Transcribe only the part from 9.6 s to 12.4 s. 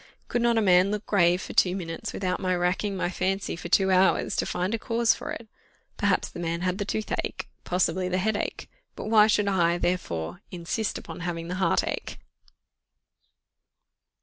therefore, insist upon having the heartache?"